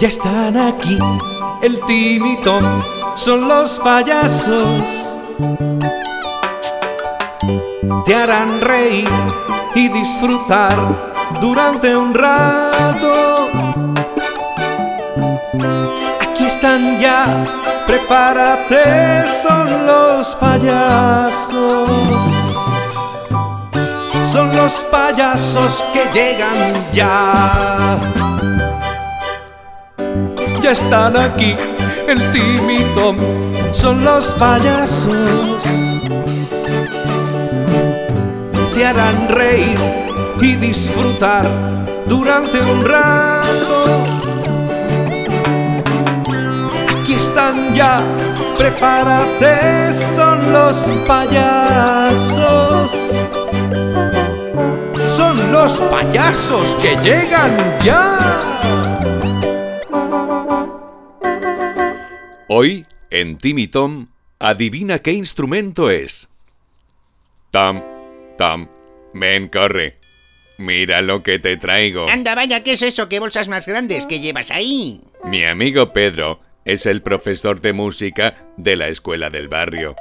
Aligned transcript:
Ya 0.00 0.08
están 0.08 0.56
aquí, 0.56 0.98
el 1.62 1.80
Tim 1.86 2.26
y 2.26 2.40
Tom 2.40 2.82
son 3.14 3.46
los 3.46 3.78
payasos. 3.78 5.14
Te 8.04 8.14
harán 8.14 8.60
reír 8.60 9.08
y 9.76 9.88
disfrutar 9.88 10.76
durante 11.40 11.96
un 11.96 12.12
rato. 12.12 13.36
Aquí 16.20 16.46
están 16.46 17.00
ya, 17.00 17.24
prepárate, 17.86 19.22
son 19.42 19.86
los 19.86 20.34
payasos. 20.34 21.88
Son 24.24 24.56
los 24.56 24.84
payasos 24.90 25.84
que 25.92 26.04
llegan 26.12 26.92
ya. 26.92 28.33
Ya 30.64 30.72
están 30.72 31.14
aquí, 31.14 31.54
el 32.08 32.32
Tim 32.32 32.70
y 32.70 32.82
Tom 32.94 33.18
son 33.70 34.02
los 34.02 34.32
payasos. 34.32 35.62
Te 38.74 38.86
harán 38.86 39.28
reír 39.28 39.78
y 40.40 40.54
disfrutar 40.56 41.46
durante 42.06 42.62
un 42.62 42.82
rato. 42.82 44.04
Aquí 46.88 47.12
están 47.12 47.74
ya, 47.74 47.98
prepárate, 48.56 49.92
son 49.92 50.50
los 50.50 50.76
payasos. 51.06 52.90
Son 55.08 55.52
los 55.52 55.76
payasos 55.90 56.74
que 56.76 56.96
llegan 56.96 57.54
ya. 57.84 58.83
Hoy, 62.56 62.86
en 63.10 63.36
Timmy 63.36 63.66
Tom, 63.66 64.06
adivina 64.38 65.00
qué 65.00 65.10
instrumento 65.10 65.90
es. 65.90 66.28
Tom, 67.50 67.82
Tom, 68.38 68.68
ven, 69.12 69.48
corre. 69.48 69.98
Mira 70.58 71.02
lo 71.02 71.24
que 71.24 71.40
te 71.40 71.56
traigo. 71.56 72.08
Anda, 72.08 72.36
vaya, 72.36 72.62
¿qué 72.62 72.74
es 72.74 72.82
eso? 72.82 73.08
¿Qué 73.08 73.18
bolsas 73.18 73.48
más 73.48 73.66
grandes 73.66 74.06
que 74.06 74.20
llevas 74.20 74.52
ahí? 74.52 75.00
Mi 75.24 75.42
amigo 75.42 75.92
Pedro 75.92 76.42
es 76.64 76.86
el 76.86 77.02
profesor 77.02 77.60
de 77.60 77.72
música 77.72 78.46
de 78.56 78.76
la 78.76 78.86
escuela 78.86 79.30
del 79.30 79.48
barrio 79.48 79.96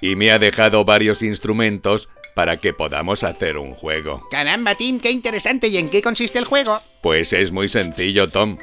y 0.00 0.14
me 0.14 0.30
ha 0.30 0.38
dejado 0.38 0.84
varios 0.84 1.22
instrumentos 1.22 2.08
para 2.36 2.56
que 2.56 2.72
podamos 2.72 3.24
hacer 3.24 3.58
un 3.58 3.74
juego. 3.74 4.28
Caramba, 4.30 4.76
Tim, 4.76 5.00
qué 5.00 5.10
interesante. 5.10 5.66
¿Y 5.66 5.78
en 5.78 5.90
qué 5.90 6.02
consiste 6.02 6.38
el 6.38 6.44
juego? 6.44 6.80
Pues 7.02 7.32
es 7.32 7.50
muy 7.50 7.68
sencillo, 7.68 8.28
Tom. 8.28 8.58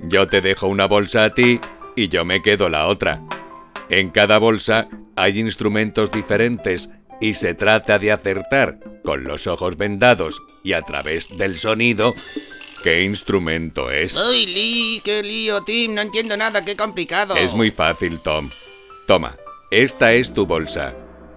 Yo 0.00 0.26
te 0.26 0.40
dejo 0.40 0.66
una 0.66 0.86
bolsa 0.86 1.26
a 1.26 1.34
ti 1.34 1.60
y 1.96 2.08
yo 2.08 2.24
me 2.24 2.42
quedo 2.42 2.68
la 2.68 2.86
otra. 2.86 3.22
En 3.88 4.10
cada 4.10 4.38
bolsa 4.38 4.88
hay 5.16 5.38
instrumentos 5.38 6.10
diferentes 6.10 6.90
y 7.20 7.34
se 7.34 7.54
trata 7.54 7.98
de 7.98 8.12
acertar 8.12 8.78
con 9.04 9.24
los 9.24 9.46
ojos 9.46 9.76
vendados 9.76 10.42
y 10.64 10.72
a 10.72 10.82
través 10.82 11.36
del 11.36 11.58
sonido 11.58 12.14
qué 12.82 13.04
instrumento 13.04 13.90
es. 13.90 14.16
¡Uy, 14.16 14.46
Lee! 14.46 15.00
¡Qué 15.04 15.22
lío, 15.22 15.62
Tim! 15.62 15.94
No 15.94 16.00
entiendo 16.00 16.36
nada, 16.36 16.64
qué 16.64 16.76
complicado. 16.76 17.36
Es 17.36 17.54
muy 17.54 17.70
fácil, 17.70 18.18
Tom. 18.20 18.50
Toma, 19.06 19.36
esta 19.70 20.12
es 20.12 20.34
tu 20.34 20.46
bolsa. 20.46 20.94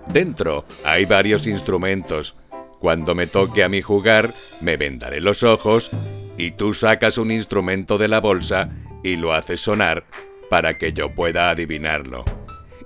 Dentro 0.08 0.66
hay 0.84 1.06
varios 1.06 1.48
instrumentos. 1.48 2.36
Cuando 2.80 3.16
me 3.16 3.28
toque 3.28 3.64
a 3.64 3.70
mí 3.70 3.82
jugar, 3.82 4.34
me 4.62 4.78
vendaré 4.78 5.20
los 5.20 5.44
ojos 5.44 5.92
y 6.38 6.52
tú 6.52 6.74
sacas 6.74 7.18
un 7.18 7.32
instrumento 7.32 7.98
de 7.98 8.08
la 8.08 8.22
bolsa 8.22 8.70
y 9.04 9.16
lo 9.16 9.34
haces 9.34 9.62
sonar 9.62 10.06
para 10.50 10.78
que 10.78 10.94
yo 10.94 11.14
pueda 11.14 11.50
adivinarlo. 11.50 12.26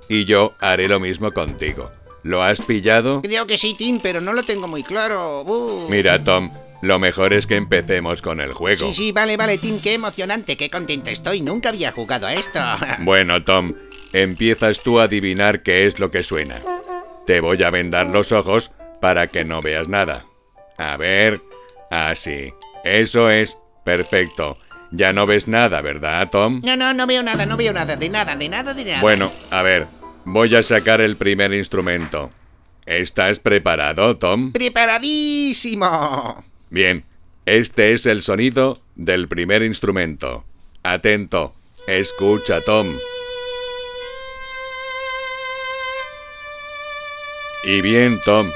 Y 0.07 0.25
yo 0.25 0.53
haré 0.59 0.87
lo 0.87 0.99
mismo 0.99 1.31
contigo. 1.31 1.91
¿Lo 2.23 2.43
has 2.43 2.61
pillado? 2.61 3.21
Creo 3.21 3.47
que 3.47 3.57
sí, 3.57 3.75
Tim, 3.77 3.99
pero 4.01 4.21
no 4.21 4.33
lo 4.33 4.43
tengo 4.43 4.67
muy 4.67 4.83
claro. 4.83 5.41
Uh. 5.43 5.87
Mira, 5.89 6.23
Tom, 6.23 6.51
lo 6.81 6.99
mejor 6.99 7.33
es 7.33 7.47
que 7.47 7.55
empecemos 7.55 8.21
con 8.21 8.41
el 8.41 8.53
juego. 8.53 8.87
Sí, 8.87 8.93
sí, 8.93 9.11
vale, 9.11 9.37
vale, 9.37 9.57
Tim, 9.57 9.79
qué 9.79 9.93
emocionante, 9.93 10.57
qué 10.57 10.69
contento 10.69 11.09
estoy. 11.09 11.41
Nunca 11.41 11.69
había 11.69 11.91
jugado 11.91 12.27
a 12.27 12.33
esto. 12.33 12.59
Bueno, 12.99 13.43
Tom, 13.43 13.73
empiezas 14.13 14.81
tú 14.81 14.99
a 14.99 15.03
adivinar 15.03 15.63
qué 15.63 15.85
es 15.85 15.99
lo 15.99 16.11
que 16.11 16.23
suena. 16.23 16.61
Te 17.25 17.41
voy 17.41 17.61
a 17.63 17.69
vendar 17.69 18.07
los 18.07 18.31
ojos 18.31 18.71
para 19.01 19.27
que 19.27 19.45
no 19.45 19.61
veas 19.61 19.87
nada. 19.87 20.25
A 20.77 20.97
ver, 20.97 21.39
así. 21.91 22.53
Eso 22.83 23.29
es. 23.29 23.57
Perfecto. 23.83 24.57
Ya 24.91 25.13
no 25.13 25.25
ves 25.25 25.47
nada, 25.47 25.81
¿verdad, 25.81 26.29
Tom? 26.31 26.61
No, 26.63 26.75
no, 26.75 26.93
no 26.93 27.05
veo 27.05 27.21
nada, 27.21 27.45
no 27.45 27.57
veo 27.57 27.73
nada, 27.73 27.95
de 27.95 28.09
nada, 28.09 28.35
de 28.35 28.49
nada, 28.49 28.73
de 28.73 28.85
nada. 28.85 29.01
Bueno, 29.01 29.31
a 29.51 29.61
ver, 29.61 29.87
voy 30.25 30.55
a 30.55 30.63
sacar 30.63 30.99
el 31.01 31.15
primer 31.15 31.53
instrumento. 31.53 32.31
¿Estás 32.85 33.39
preparado, 33.39 34.17
Tom? 34.17 34.51
¡Preparadísimo! 34.51 36.43
Bien, 36.71 37.05
este 37.45 37.93
es 37.93 38.07
el 38.07 38.23
sonido 38.23 38.81
del 38.95 39.27
primer 39.27 39.61
instrumento. 39.61 40.43
Atento, 40.81 41.53
escucha, 41.87 42.61
Tom. 42.61 42.97
Y 47.63 47.81
bien, 47.81 48.19
Tom, 48.25 48.49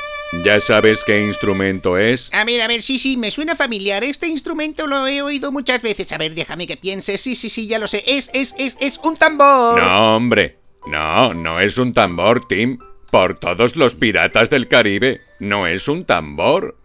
¿ya 0.43 0.59
sabes 0.59 1.03
qué 1.03 1.23
instrumento 1.23 1.97
es? 1.97 2.29
A 2.33 2.45
ver, 2.45 2.61
a 2.61 2.67
ver, 2.67 2.81
sí, 2.81 2.99
sí, 2.99 3.17
me 3.17 3.31
suena 3.31 3.55
familiar. 3.55 4.03
Este 4.03 4.27
instrumento 4.27 4.87
lo 4.87 5.07
he 5.07 5.21
oído 5.21 5.51
muchas 5.51 5.81
veces. 5.81 6.11
A 6.11 6.17
ver, 6.17 6.33
déjame 6.33 6.67
que 6.67 6.77
piense. 6.77 7.17
Sí, 7.17 7.35
sí, 7.35 7.49
sí, 7.49 7.67
ya 7.67 7.79
lo 7.79 7.87
sé. 7.87 8.03
Es, 8.07 8.29
es, 8.33 8.53
es, 8.57 8.77
es 8.79 8.99
un 9.03 9.15
tambor. 9.15 9.83
No, 9.83 10.15
hombre. 10.15 10.57
No, 10.85 11.33
no 11.33 11.59
es 11.59 11.77
un 11.77 11.93
tambor, 11.93 12.47
Tim. 12.47 12.77
Por 13.11 13.39
todos 13.39 13.75
los 13.75 13.93
piratas 13.93 14.49
del 14.49 14.67
Caribe, 14.67 15.21
no 15.39 15.67
es 15.67 15.87
un 15.87 16.05
tambor. 16.05 16.77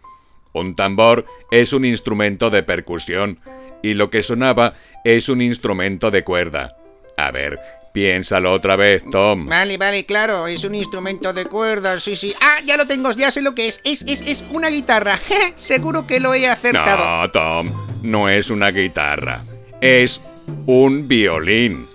Un 0.53 0.75
tambor 0.75 1.25
es 1.51 1.73
un 1.73 1.85
instrumento 1.85 2.49
de 2.49 2.63
percusión 2.63 3.39
y 3.81 3.93
lo 3.93 4.09
que 4.09 4.23
sonaba 4.23 4.75
es 5.03 5.29
un 5.29 5.41
instrumento 5.41 6.11
de 6.11 6.23
cuerda. 6.23 6.77
A 7.17 7.31
ver, 7.31 7.59
piénsalo 7.91 8.53
otra 8.53 8.75
vez, 8.75 9.03
Tom. 9.11 9.47
Vale, 9.47 9.77
vale, 9.77 10.05
claro, 10.05 10.47
es 10.47 10.63
un 10.63 10.75
instrumento 10.75 11.33
de 11.33 11.45
cuerdas, 11.45 12.03
sí, 12.03 12.15
sí. 12.15 12.33
Ah, 12.41 12.57
ya 12.65 12.77
lo 12.77 12.85
tengo, 12.87 13.11
ya 13.11 13.31
sé 13.31 13.41
lo 13.41 13.55
que 13.55 13.67
es. 13.67 13.81
Es, 13.83 14.03
es, 14.03 14.21
es 14.21 14.43
una 14.51 14.69
guitarra. 14.69 15.19
Seguro 15.55 16.07
que 16.07 16.19
lo 16.19 16.33
he 16.33 16.47
acertado. 16.47 17.21
No, 17.21 17.29
Tom, 17.29 17.71
no 18.01 18.29
es 18.29 18.49
una 18.49 18.71
guitarra. 18.71 19.43
Es 19.81 20.21
un 20.65 21.07
violín. 21.07 21.87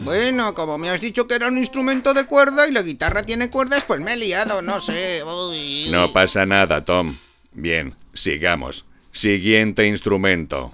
Bueno, 0.00 0.54
como 0.54 0.78
me 0.78 0.88
has 0.88 1.00
dicho 1.00 1.26
que 1.26 1.34
era 1.34 1.48
un 1.48 1.58
instrumento 1.58 2.14
de 2.14 2.26
cuerda 2.26 2.68
y 2.68 2.72
la 2.72 2.82
guitarra 2.82 3.22
tiene 3.24 3.50
cuerdas, 3.50 3.84
pues 3.84 4.00
me 4.00 4.12
he 4.12 4.16
liado, 4.16 4.62
no 4.62 4.80
sé. 4.80 5.22
Uy. 5.24 5.88
No 5.90 6.12
pasa 6.12 6.46
nada, 6.46 6.84
Tom. 6.84 7.14
Bien, 7.52 7.94
sigamos. 8.12 8.84
Siguiente 9.10 9.86
instrumento. 9.86 10.72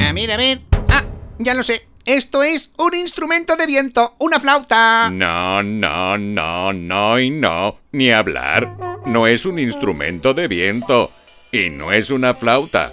A 0.00 0.12
ver, 0.12 0.30
a 0.30 0.36
ver. 0.36 0.60
Ah, 0.88 1.04
ya 1.38 1.54
lo 1.54 1.62
sé. 1.62 1.86
Esto 2.06 2.42
es 2.42 2.70
un 2.76 2.94
instrumento 2.94 3.56
de 3.56 3.64
viento, 3.64 4.14
una 4.18 4.38
flauta. 4.38 5.10
No, 5.10 5.62
no, 5.62 6.18
no, 6.18 6.72
no 6.72 7.18
y 7.18 7.30
no. 7.30 7.78
Ni 7.92 8.10
hablar. 8.10 8.76
No 9.06 9.26
es 9.26 9.46
un 9.46 9.58
instrumento 9.58 10.34
de 10.34 10.46
viento. 10.46 11.10
Y 11.50 11.70
no 11.70 11.92
es 11.92 12.10
una 12.10 12.34
flauta. 12.34 12.92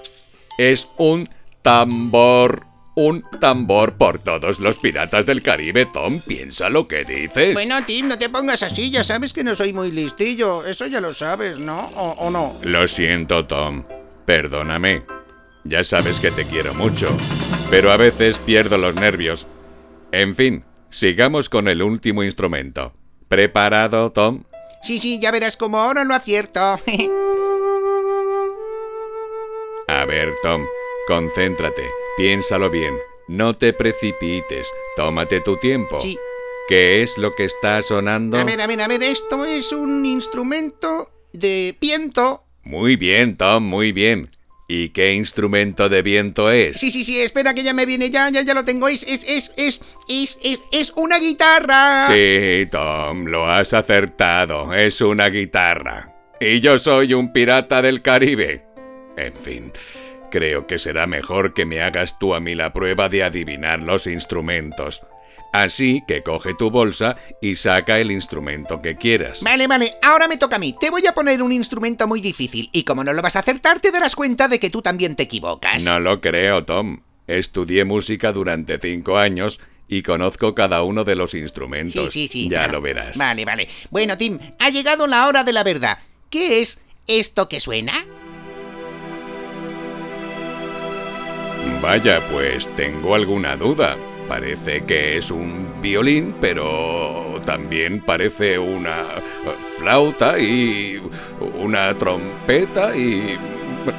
Es 0.57 0.87
un 0.97 1.29
tambor. 1.61 2.65
Un 2.95 3.25
tambor 3.39 3.97
por 3.97 4.19
todos 4.19 4.59
los 4.59 4.77
piratas 4.77 5.25
del 5.25 5.41
Caribe, 5.41 5.87
Tom. 5.87 6.21
Piensa 6.21 6.69
lo 6.69 6.87
que 6.87 7.03
dices. 7.03 7.53
Bueno, 7.53 7.83
Tim, 7.85 8.07
no 8.07 8.17
te 8.17 8.29
pongas 8.29 8.63
así, 8.63 8.91
ya 8.91 9.03
sabes 9.03 9.33
que 9.33 9.43
no 9.43 9.55
soy 9.55 9.73
muy 9.73 9.91
listillo. 9.91 10.65
Eso 10.65 10.87
ya 10.87 11.01
lo 11.01 11.13
sabes, 11.13 11.57
¿no? 11.57 11.79
¿O, 11.95 12.11
o 12.19 12.29
no? 12.29 12.57
Lo 12.63 12.87
siento, 12.87 13.45
Tom. 13.45 13.83
Perdóname. 14.25 15.03
Ya 15.63 15.83
sabes 15.83 16.19
que 16.19 16.31
te 16.31 16.45
quiero 16.45 16.73
mucho. 16.73 17.09
Pero 17.71 17.91
a 17.91 17.97
veces 17.97 18.37
pierdo 18.37 18.77
los 18.77 18.93
nervios. 18.95 19.47
En 20.11 20.35
fin, 20.35 20.65
sigamos 20.89 21.47
con 21.47 21.69
el 21.69 21.81
último 21.81 22.21
instrumento. 22.21 22.93
¿Preparado, 23.29 24.11
Tom? 24.11 24.43
Sí, 24.83 24.99
sí, 24.99 25.21
ya 25.21 25.31
verás 25.31 25.55
como 25.55 25.77
ahora 25.77 26.03
lo 26.03 26.13
acierto. 26.13 26.59
A 29.87 30.05
ver, 30.05 30.33
Tom, 30.43 30.65
concéntrate, 31.07 31.83
piénsalo 32.17 32.69
bien, 32.69 32.93
no 33.27 33.55
te 33.55 33.71
precipites, 33.73 34.67
tómate 34.97 35.39
tu 35.41 35.57
tiempo. 35.57 35.99
Sí. 36.01 36.17
¿Qué 36.67 37.01
es 37.01 37.17
lo 37.17 37.31
que 37.31 37.45
está 37.45 37.81
sonando? 37.81 38.37
A 38.37 38.43
ver, 38.43 38.59
a 38.61 38.67
ver, 38.67 38.81
a 38.81 38.87
ver, 38.87 39.03
esto 39.03 39.45
es 39.45 39.71
un 39.71 40.05
instrumento 40.05 41.09
de 41.33 41.75
viento. 41.79 42.43
Muy 42.63 42.95
bien, 42.95 43.35
Tom, 43.37 43.63
muy 43.63 43.91
bien. 43.91 44.29
¿Y 44.73 44.87
qué 44.91 45.11
instrumento 45.11 45.89
de 45.89 46.01
viento 46.01 46.49
es? 46.49 46.77
Sí, 46.77 46.91
sí, 46.91 47.03
sí, 47.03 47.19
espera 47.19 47.53
que 47.53 47.61
ya 47.61 47.73
me 47.73 47.85
viene, 47.85 48.09
ya, 48.09 48.29
ya, 48.29 48.41
ya 48.41 48.53
lo 48.53 48.63
tengo. 48.63 48.87
Es, 48.87 49.03
es, 49.03 49.21
es, 49.29 49.51
es, 49.57 49.81
es, 50.07 50.39
es, 50.45 50.61
es 50.71 50.93
una 50.95 51.19
guitarra. 51.19 52.07
Sí, 52.07 52.69
Tom, 52.71 53.25
lo 53.25 53.51
has 53.51 53.73
acertado. 53.73 54.73
Es 54.73 55.01
una 55.01 55.27
guitarra. 55.27 56.15
Y 56.39 56.61
yo 56.61 56.77
soy 56.77 57.13
un 57.13 57.33
pirata 57.33 57.81
del 57.81 58.01
Caribe. 58.01 58.63
En 59.17 59.33
fin, 59.33 59.73
creo 60.31 60.65
que 60.67 60.79
será 60.79 61.05
mejor 61.05 61.53
que 61.53 61.65
me 61.65 61.81
hagas 61.81 62.17
tú 62.17 62.33
a 62.33 62.39
mí 62.39 62.55
la 62.55 62.71
prueba 62.71 63.09
de 63.09 63.23
adivinar 63.25 63.81
los 63.81 64.07
instrumentos. 64.07 65.01
Así 65.51 66.01
que 66.07 66.23
coge 66.23 66.53
tu 66.53 66.71
bolsa 66.71 67.17
y 67.41 67.55
saca 67.55 67.99
el 67.99 68.11
instrumento 68.11 68.81
que 68.81 68.95
quieras. 68.95 69.43
Vale, 69.43 69.67
vale, 69.67 69.91
ahora 70.01 70.27
me 70.27 70.37
toca 70.37 70.55
a 70.55 70.59
mí. 70.59 70.73
Te 70.79 70.89
voy 70.89 71.05
a 71.07 71.13
poner 71.13 71.43
un 71.43 71.51
instrumento 71.51 72.07
muy 72.07 72.21
difícil 72.21 72.69
y 72.71 72.83
como 72.83 73.03
no 73.03 73.13
lo 73.13 73.21
vas 73.21 73.35
a 73.35 73.39
acertar 73.39 73.79
te 73.79 73.91
darás 73.91 74.15
cuenta 74.15 74.47
de 74.47 74.59
que 74.59 74.69
tú 74.69 74.81
también 74.81 75.15
te 75.15 75.23
equivocas. 75.23 75.83
No 75.83 75.99
lo 75.99 76.21
creo, 76.21 76.63
Tom. 76.63 77.01
Estudié 77.27 77.85
música 77.85 78.31
durante 78.31 78.79
cinco 78.79 79.17
años 79.17 79.59
y 79.87 80.03
conozco 80.03 80.55
cada 80.55 80.83
uno 80.83 81.03
de 81.03 81.15
los 81.15 81.33
instrumentos. 81.33 82.13
Sí, 82.13 82.27
sí, 82.27 82.43
sí. 82.43 82.49
Ya 82.49 82.59
claro. 82.59 82.73
lo 82.73 82.81
verás. 82.81 83.17
Vale, 83.17 83.43
vale. 83.43 83.67
Bueno, 83.89 84.17
Tim, 84.17 84.39
ha 84.59 84.69
llegado 84.69 85.05
la 85.05 85.27
hora 85.27 85.43
de 85.43 85.51
la 85.51 85.63
verdad. 85.63 85.97
¿Qué 86.29 86.61
es 86.61 86.81
esto 87.07 87.49
que 87.49 87.59
suena? 87.59 87.93
Vaya, 91.81 92.25
pues 92.31 92.73
tengo 92.75 93.15
alguna 93.15 93.57
duda. 93.57 93.97
Parece 94.31 94.85
que 94.85 95.17
es 95.17 95.29
un 95.29 95.81
violín, 95.81 96.35
pero 96.39 97.41
también 97.45 97.99
parece 97.99 98.57
una 98.57 99.21
flauta 99.77 100.39
y 100.39 101.01
una 101.59 101.97
trompeta 101.97 102.95
y 102.95 103.37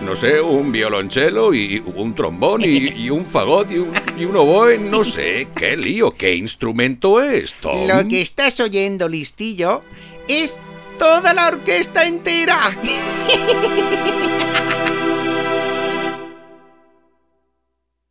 no 0.00 0.16
sé, 0.16 0.40
un 0.40 0.72
violonchelo 0.72 1.52
y 1.52 1.82
un 1.96 2.14
trombón 2.14 2.62
y, 2.64 3.10
un 3.10 3.26
fagot 3.26 3.70
y 3.72 3.76
un, 3.80 3.92
y 4.18 4.24
un 4.24 4.34
oboe, 4.34 4.78
no 4.78 5.04
sé, 5.04 5.48
qué 5.54 5.76
lío, 5.76 6.10
qué 6.12 6.34
instrumento 6.34 7.20
es, 7.20 7.52
Tom. 7.52 7.86
Lo 7.86 8.08
que 8.08 8.22
estás 8.22 8.58
oyendo, 8.60 9.10
listillo, 9.10 9.84
es 10.28 10.58
toda 10.98 11.34
la 11.34 11.48
orquesta 11.48 12.06
entera. 12.06 12.58